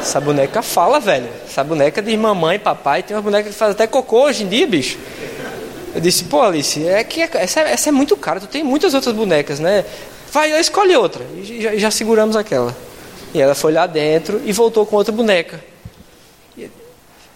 [0.00, 1.28] Essa boneca fala, velho.
[1.46, 3.02] Essa boneca de mamãe e papai.
[3.02, 4.98] Tem uma boneca que faz até cocô hoje em dia, bicho.
[5.94, 8.40] Eu disse, pô, Alice, é que essa, essa é muito cara.
[8.40, 9.84] Tu tem muitas outras bonecas, né?
[10.32, 11.24] Vai, escolhe outra.
[11.34, 12.74] E já, já, seguramos aquela.
[13.34, 15.62] E ela foi lá dentro e voltou com outra boneca.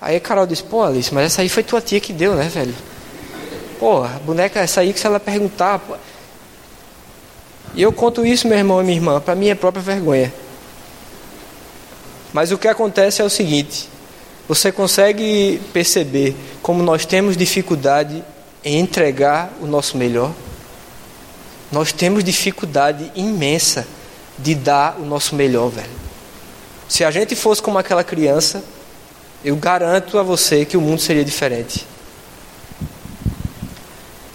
[0.01, 2.49] Aí a Carol disse, pô, Alice, mas essa aí foi tua tia que deu, né,
[2.49, 2.75] velho?
[3.81, 5.79] Pô, boneca essa aí que se ela perguntar.
[5.79, 5.97] Pô...
[7.75, 10.33] E eu conto isso, meu irmão e minha irmã, para minha própria vergonha.
[12.33, 13.89] Mas o que acontece é o seguinte:
[14.49, 18.23] você consegue perceber como nós temos dificuldade
[18.65, 20.33] em entregar o nosso melhor?
[21.73, 23.87] Nós temos dificuldade imensa
[24.39, 25.91] de dar o nosso melhor, velho.
[26.89, 28.63] Se a gente fosse como aquela criança,
[29.45, 31.87] eu garanto a você que o mundo seria diferente.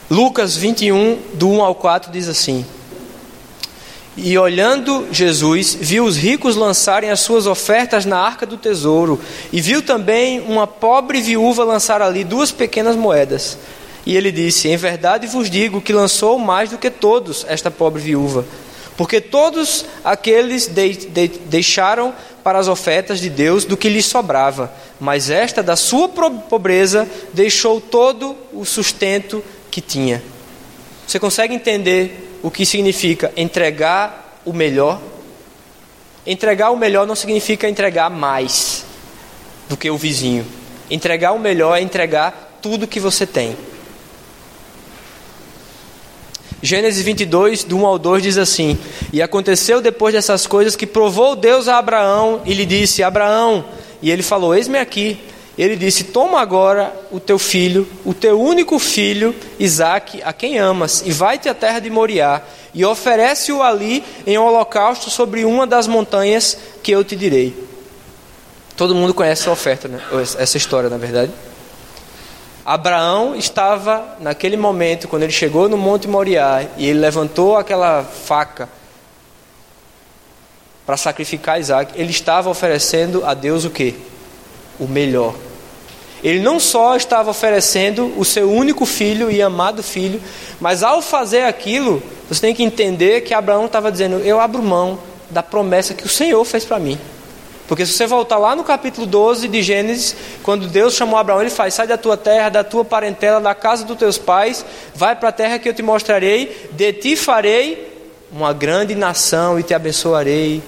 [0.10, 2.66] Lucas 21, do 1 ao 4 diz assim:
[4.24, 9.20] e olhando Jesus, viu os ricos lançarem as suas ofertas na arca do tesouro,
[9.52, 13.58] e viu também uma pobre viúva lançar ali duas pequenas moedas.
[14.06, 18.02] E ele disse: Em verdade vos digo que lançou mais do que todos esta pobre
[18.02, 18.46] viúva,
[18.98, 24.72] porque todos aqueles de, de, deixaram para as ofertas de Deus do que lhes sobrava,
[25.00, 30.24] mas esta, da sua pobreza, deixou todo o sustento que tinha.
[31.06, 35.02] Você consegue entender o que significa entregar o melhor.
[36.26, 38.86] Entregar o melhor não significa entregar mais
[39.68, 40.46] do que o vizinho.
[40.90, 43.56] Entregar o melhor é entregar tudo que você tem.
[46.62, 48.78] Gênesis 22, do 1 ao 2 diz assim:
[49.14, 53.64] E aconteceu depois dessas coisas que provou Deus a Abraão e lhe disse: Abraão,
[54.02, 55.29] e ele falou: Eis-me aqui.
[55.60, 61.04] Ele disse: Toma agora o teu filho, o teu único filho, Isaque, a quem amas,
[61.06, 62.42] e vai-te à terra de Moriá,
[62.74, 67.54] e oferece-o ali em holocausto sobre uma das montanhas que eu te direi.
[68.78, 70.02] Todo mundo conhece essa oferta, né?
[70.38, 71.34] essa história, na verdade.
[72.66, 78.70] Abraão estava naquele momento, quando ele chegou no Monte Moriá, e ele levantou aquela faca
[80.86, 83.94] para sacrificar Isaac, ele estava oferecendo a Deus o que?
[84.80, 85.36] O melhor.
[86.24, 90.22] Ele não só estava oferecendo o seu único filho e amado filho,
[90.60, 95.00] mas ao fazer aquilo, você tem que entender que Abraão estava dizendo: Eu abro mão
[95.30, 97.00] da promessa que o Senhor fez para mim.
[97.68, 101.52] Porque se você voltar lá no capítulo 12 de Gênesis, quando Deus chamou Abraão, ele
[101.52, 105.30] faz: Sai da tua terra, da tua parentela, da casa dos teus pais, vai para
[105.30, 107.88] a terra que eu te mostrarei, de ti farei
[108.32, 110.62] uma grande nação e te abençoarei.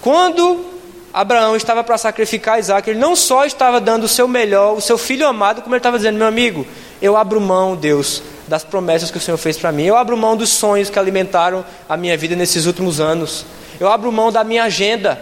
[0.00, 0.69] Quando
[1.12, 4.96] Abraão estava para sacrificar Isaac, ele não só estava dando o seu melhor, o seu
[4.96, 6.64] filho amado, como ele estava dizendo, meu amigo,
[7.02, 10.36] eu abro mão, Deus, das promessas que o Senhor fez para mim, eu abro mão
[10.36, 13.44] dos sonhos que alimentaram a minha vida nesses últimos anos,
[13.80, 15.20] eu abro mão da minha agenda,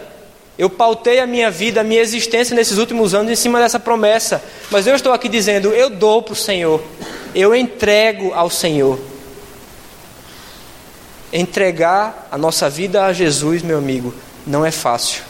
[0.59, 4.43] eu pautei a minha vida, a minha existência nesses últimos anos em cima dessa promessa,
[4.69, 6.83] mas eu estou aqui dizendo, eu dou para o Senhor,
[7.33, 8.99] eu entrego ao Senhor.
[11.31, 14.13] Entregar a nossa vida a Jesus, meu amigo,
[14.45, 15.28] não é fácil.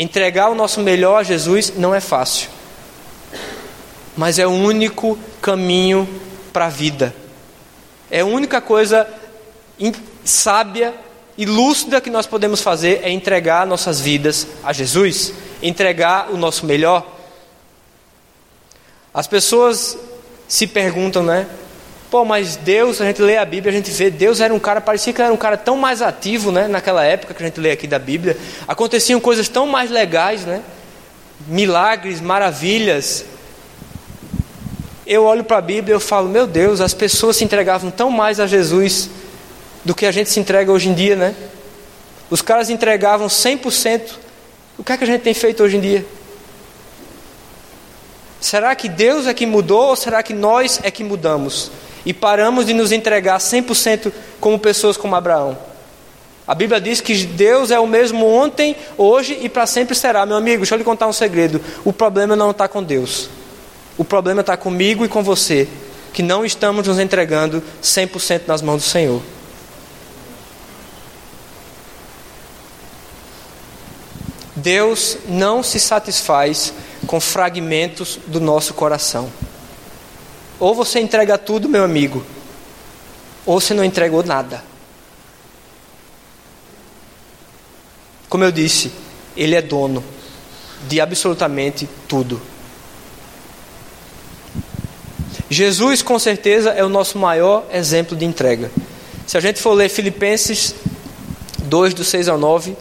[0.00, 2.48] Entregar o nosso melhor a Jesus não é fácil,
[4.16, 6.08] mas é o único caminho
[6.52, 7.12] para a vida.
[8.08, 9.08] É a única coisa
[10.24, 10.94] sábia
[11.36, 16.64] e lúcida que nós podemos fazer é entregar nossas vidas a Jesus, entregar o nosso
[16.64, 17.04] melhor.
[19.12, 19.98] As pessoas
[20.46, 21.48] se perguntam, né?
[22.10, 24.80] Pô, mas Deus, a gente lê a Bíblia, a gente vê, Deus era um cara,
[24.80, 26.66] parecia que era um cara tão mais ativo, né?
[26.66, 28.34] Naquela época que a gente lê aqui da Bíblia.
[28.66, 30.62] Aconteciam coisas tão mais legais, né?
[31.46, 33.26] Milagres, maravilhas.
[35.06, 38.10] Eu olho para a Bíblia e eu falo, meu Deus, as pessoas se entregavam tão
[38.10, 39.10] mais a Jesus
[39.84, 41.34] do que a gente se entrega hoje em dia, né?
[42.30, 44.12] Os caras entregavam 100%.
[44.78, 46.06] O que é que a gente tem feito hoje em dia?
[48.40, 51.70] Será que Deus é que mudou ou será que nós é que mudamos?
[52.08, 55.58] E paramos de nos entregar 100% como pessoas como Abraão?
[56.46, 60.24] A Bíblia diz que Deus é o mesmo ontem, hoje e para sempre será.
[60.24, 61.60] Meu amigo, deixa eu lhe contar um segredo.
[61.84, 63.28] O problema não está com Deus.
[63.98, 65.68] O problema está comigo e com você,
[66.14, 69.20] que não estamos nos entregando 100% nas mãos do Senhor.
[74.56, 76.72] Deus não se satisfaz
[77.06, 79.30] com fragmentos do nosso coração.
[80.60, 82.24] Ou você entrega tudo, meu amigo,
[83.46, 84.62] ou você não entregou nada.
[88.28, 88.92] Como eu disse,
[89.36, 90.04] Ele é dono
[90.88, 92.40] de absolutamente tudo.
[95.50, 98.70] Jesus, com certeza, é o nosso maior exemplo de entrega.
[99.26, 100.74] Se a gente for ler Filipenses
[101.64, 102.76] 2, do 6 ao 9,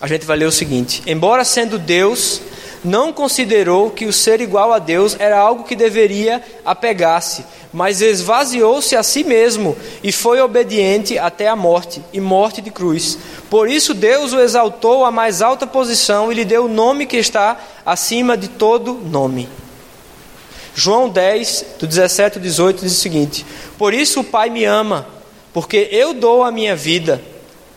[0.00, 2.42] a gente vai ler o seguinte: Embora sendo Deus,
[2.84, 8.94] não considerou que o ser igual a Deus era algo que deveria apegar-se, mas esvaziou-se
[8.94, 13.18] a si mesmo e foi obediente até a morte e morte de cruz.
[13.48, 17.16] Por isso Deus o exaltou à mais alta posição e lhe deu o nome que
[17.16, 19.48] está acima de todo nome.
[20.74, 23.46] João 10, do 17 ao 18 diz o seguinte:
[23.78, 25.06] Por isso o Pai me ama,
[25.52, 27.22] porque eu dou a minha vida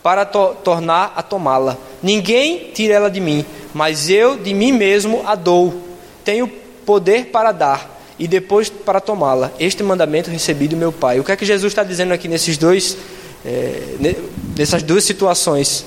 [0.02, 1.76] para to tornar a tomá-la.
[2.02, 3.44] Ninguém tira ela de mim,
[3.74, 5.82] mas eu de mim mesmo a dou.
[6.24, 6.48] Tenho
[6.84, 9.52] poder para dar e depois para tomá-la.
[9.60, 11.20] Este mandamento recebi do meu Pai.
[11.20, 12.96] O que é que Jesus está dizendo aqui nesses dois,
[13.44, 14.14] é,
[14.56, 15.84] nessas duas situações?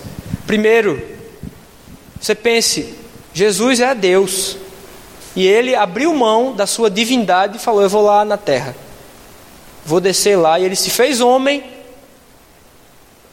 [0.48, 1.02] Primeiro,
[2.20, 2.94] você pense,
[3.34, 4.58] Jesus é Deus.
[5.36, 8.76] E ele abriu mão da sua divindade e falou: Eu vou lá na terra,
[9.86, 10.60] vou descer lá.
[10.60, 11.64] E ele se fez homem,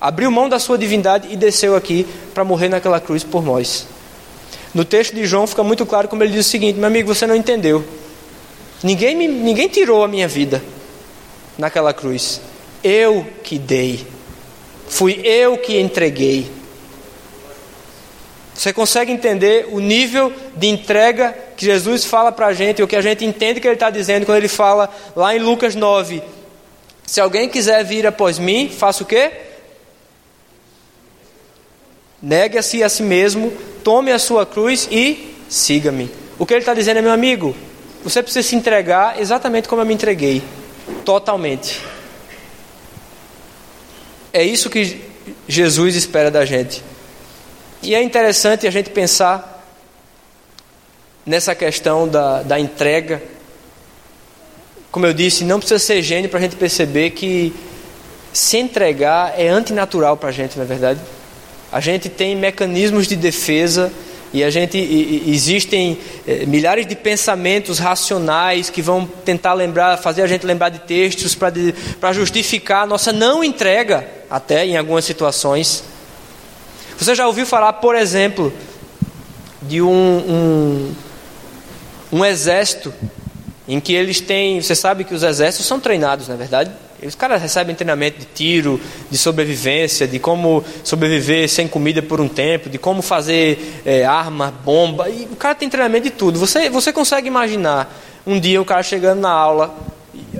[0.00, 3.86] abriu mão da sua divindade e desceu aqui para morrer naquela cruz por nós.
[4.78, 7.26] No texto de João fica muito claro como ele diz o seguinte: Meu amigo, você
[7.26, 7.84] não entendeu.
[8.80, 10.62] Ninguém, me, ninguém tirou a minha vida
[11.58, 12.40] naquela cruz.
[12.84, 14.06] Eu que dei.
[14.86, 16.48] Fui eu que entreguei.
[18.54, 22.94] Você consegue entender o nível de entrega que Jesus fala para a gente, o que
[22.94, 26.22] a gente entende que ele está dizendo quando ele fala lá em Lucas 9:
[27.04, 29.32] Se alguém quiser vir após mim, faça o quê?
[32.22, 36.10] Negue-se a si mesmo, tome a sua cruz e siga-me.
[36.38, 37.54] O que ele está dizendo é, meu amigo,
[38.02, 40.42] você precisa se entregar exatamente como eu me entreguei,
[41.04, 41.80] totalmente.
[44.32, 45.00] É isso que
[45.46, 46.82] Jesus espera da gente.
[47.82, 49.64] E é interessante a gente pensar
[51.24, 53.22] nessa questão da, da entrega.
[54.90, 57.54] Como eu disse, não precisa ser gênio para a gente perceber que
[58.32, 61.00] se entregar é antinatural para a gente, na é verdade.
[61.70, 63.92] A gente tem mecanismos de defesa
[64.32, 70.22] e a gente e, existem é, milhares de pensamentos racionais que vão tentar lembrar, fazer
[70.22, 75.84] a gente lembrar de textos para justificar a nossa não entrega, até em algumas situações.
[76.98, 78.52] Você já ouviu falar, por exemplo,
[79.62, 80.94] de um, um,
[82.12, 82.92] um exército
[83.66, 84.60] em que eles têm.
[84.60, 86.70] Você sabe que os exércitos são treinados, na é verdade?
[87.02, 92.28] Os caras recebem treinamento de tiro, de sobrevivência, de como sobreviver sem comida por um
[92.28, 95.08] tempo, de como fazer é, arma, bomba.
[95.08, 96.40] E o cara tem treinamento de tudo.
[96.40, 97.94] Você, você consegue imaginar
[98.26, 99.74] um dia o cara chegando na aula,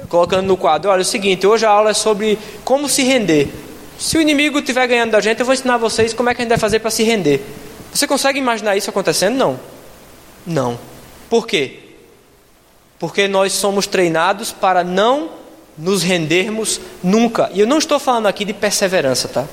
[0.09, 3.49] colocando no quadro: olha, é o seguinte, hoje a aula é sobre como se render.
[3.97, 6.45] Se o inimigo estiver ganhando da gente, eu vou ensinar vocês como é que a
[6.45, 7.41] gente vai fazer para se render.
[7.93, 9.37] Você consegue imaginar isso acontecendo?
[9.37, 9.61] Não.
[10.47, 10.79] Não.
[11.31, 11.81] Por quê?
[12.99, 15.31] Porque nós somos treinados para não
[15.79, 17.51] nos rendermos nunca.
[17.55, 19.47] E eu não estou falando aqui de perseverança, tá?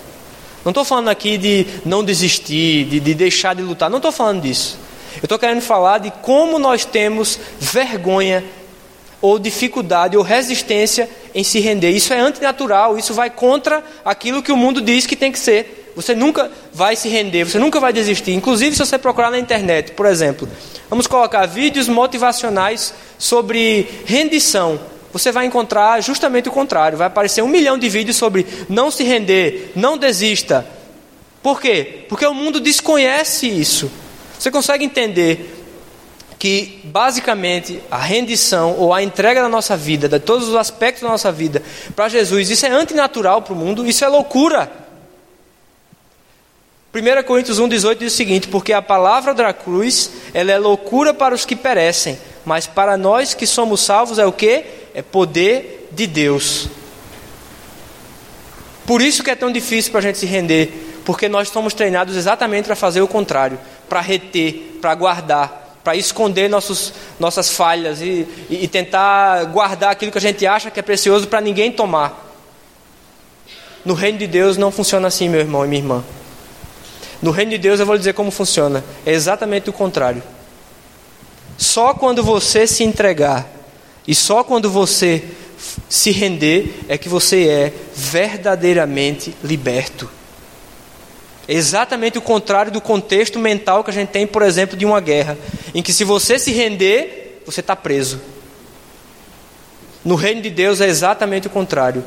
[0.64, 3.90] Não estou falando aqui de não desistir, de, de deixar de lutar.
[3.90, 4.80] Não estou falando disso.
[5.18, 8.44] Eu estou querendo falar de como nós temos vergonha
[9.22, 11.92] ou dificuldade ou resistência em se render.
[11.92, 15.92] Isso é antinatural, isso vai contra aquilo que o mundo diz que tem que ser.
[15.96, 18.34] Você nunca vai se render, você nunca vai desistir.
[18.34, 20.50] Inclusive, se você procurar na internet, por exemplo,
[20.90, 24.80] vamos colocar vídeos motivacionais sobre rendição.
[25.15, 26.97] Você vai encontrar justamente o contrário.
[26.97, 30.67] Vai aparecer um milhão de vídeos sobre não se render, não desista.
[31.41, 32.04] Por quê?
[32.10, 33.89] Porque o mundo desconhece isso.
[34.38, 35.56] Você consegue entender
[36.37, 41.08] que basicamente a rendição ou a entrega da nossa vida, de todos os aspectos da
[41.08, 41.63] nossa vida
[41.96, 44.69] para Jesus, isso é antinatural para o mundo, isso é loucura.
[46.94, 51.33] 1 Coríntios 1,18 diz o seguinte: Porque a palavra da cruz ela é loucura para
[51.33, 54.83] os que perecem, mas para nós que somos salvos é o que?
[54.96, 56.69] É poder de Deus.
[58.85, 62.15] Por isso que é tão difícil para a gente se render, porque nós somos treinados
[62.15, 68.25] exatamente para fazer o contrário, para reter, para guardar, para esconder nossos, nossas falhas e,
[68.50, 72.23] e, tentar guardar aquilo que a gente acha que é precioso para ninguém tomar.
[73.83, 76.04] No reino de Deus não funciona assim, meu irmão e minha irmã.
[77.21, 78.83] No reino de Deus eu vou lhe dizer como funciona.
[79.06, 80.23] É exatamente o contrário.
[81.58, 83.54] Só quando você se entregar
[84.08, 85.23] e só quando você
[85.89, 90.10] se render é que você é verdadeiramente liberto.
[91.47, 95.37] Exatamente o contrário do contexto mental que a gente tem, por exemplo, de uma guerra,
[95.73, 98.19] em que se você se render, você está preso.
[100.03, 102.03] No reino de Deus é exatamente o contrário.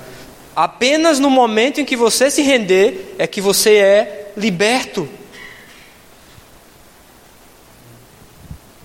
[0.54, 5.08] Apenas no momento em que você se render é que você é liberto.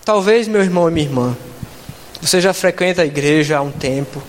[0.05, 1.37] Talvez, meu irmão e minha irmã,
[2.25, 4.21] você já frequenta a igreja há um tempo.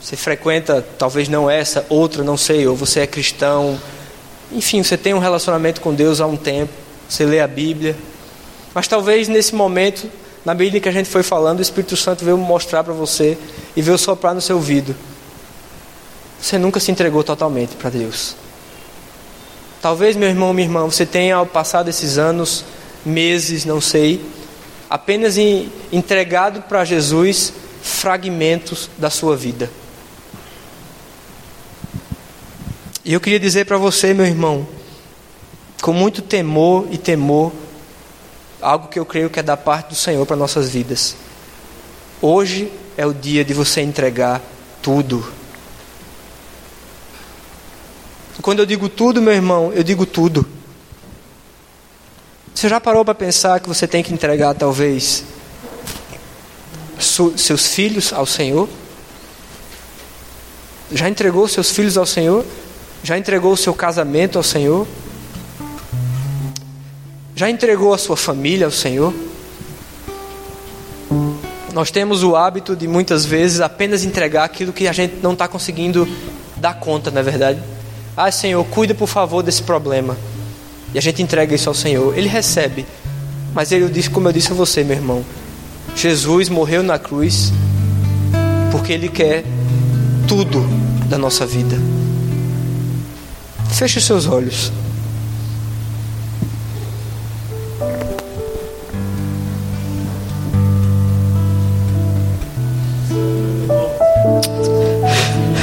[0.00, 3.78] Você frequenta, talvez não essa, outra, não sei, ou você é cristão
[4.54, 6.72] enfim, você tem um relacionamento com Deus há um tempo,
[7.08, 7.96] você lê a Bíblia,
[8.72, 10.08] mas talvez nesse momento,
[10.44, 13.38] na Bíblia que a gente foi falando, o Espírito Santo veio mostrar para você
[13.74, 14.94] e veio soprar no seu ouvido.
[16.40, 18.36] Você nunca se entregou totalmente para Deus.
[19.80, 22.64] Talvez, meu irmão, minha irmã, você tenha ao passar desses anos,
[23.04, 24.24] meses, não sei,
[24.94, 25.36] apenas
[25.90, 29.68] entregado para Jesus fragmentos da sua vida.
[33.04, 34.64] E eu queria dizer para você, meu irmão,
[35.82, 37.50] com muito temor e temor,
[38.62, 41.16] algo que eu creio que é da parte do Senhor para nossas vidas.
[42.22, 44.40] Hoje é o dia de você entregar
[44.80, 45.26] tudo.
[48.40, 50.46] Quando eu digo tudo, meu irmão, eu digo tudo.
[52.54, 55.24] Você já parou para pensar que você tem que entregar, talvez,
[56.98, 58.68] seus filhos ao Senhor?
[60.92, 62.44] Já entregou seus filhos ao Senhor?
[63.02, 64.86] Já entregou o seu casamento ao Senhor?
[67.34, 69.12] Já entregou a sua família ao Senhor?
[71.72, 75.48] Nós temos o hábito de muitas vezes apenas entregar aquilo que a gente não está
[75.48, 76.08] conseguindo
[76.56, 77.60] dar conta, não é verdade?
[78.16, 80.16] Ah, Senhor, cuida por favor desse problema.
[80.94, 82.16] E a gente entrega isso ao Senhor.
[82.16, 82.86] Ele recebe.
[83.52, 85.24] Mas ele disse, como eu disse a você, meu irmão,
[85.94, 87.52] Jesus morreu na cruz
[88.74, 89.44] porque Ele quer
[90.26, 90.60] tudo
[91.08, 91.76] da nossa vida.
[93.70, 94.72] Feche os seus olhos.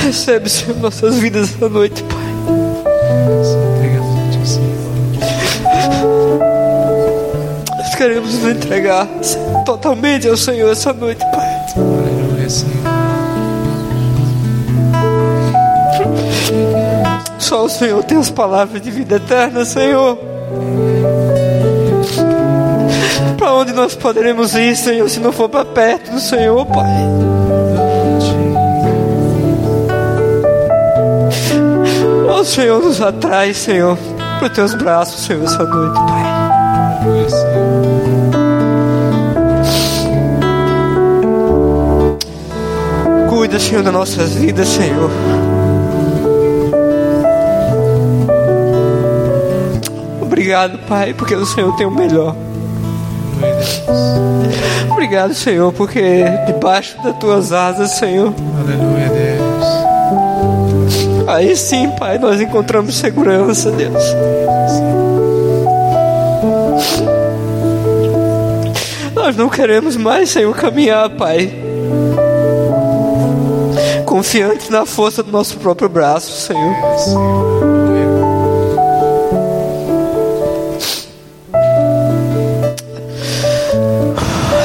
[0.02, 3.61] Recebe, Senhor, nossas vidas essa noite, Pai.
[8.02, 9.08] Queremos nos entregar
[9.64, 11.48] totalmente ao Senhor essa noite, Pai.
[11.78, 12.72] Aleluia, Senhor.
[17.38, 20.18] Só o Senhor tem as palavras de vida eterna, Senhor.
[23.38, 27.04] Para onde nós poderemos ir, Senhor, se não for para perto do Senhor, Pai?
[32.40, 33.96] O Senhor nos atrai, Senhor,
[34.40, 37.41] para os teus braços, Senhor, essa noite, Pai.
[43.52, 45.12] Cuida, Senhor, das nossas vidas, Senhor.
[50.22, 52.34] Obrigado, Pai, porque o Senhor tem o melhor.
[54.90, 58.34] Obrigado, Senhor, porque debaixo das tuas asas, Senhor.
[58.58, 59.66] Aleluia, Deus.
[61.28, 64.02] Aí sim, Pai, nós encontramos segurança, Deus.
[69.14, 71.61] Nós não queremos mais, Senhor, caminhar, Pai.
[74.22, 76.76] Confiantes na força do nosso próprio braço, Senhor.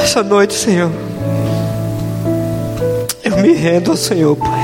[0.03, 0.91] Essa noite, Senhor,
[3.23, 4.56] eu me rendo ao Senhor, Pai.